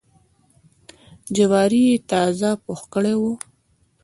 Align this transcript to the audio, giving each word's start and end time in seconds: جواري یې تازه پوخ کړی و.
جواري 1.35 1.81
یې 1.89 1.97
تازه 2.11 2.49
پوخ 2.63 2.81
کړی 2.93 3.15
و. 3.17 3.21